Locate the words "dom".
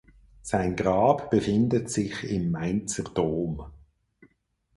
3.03-3.65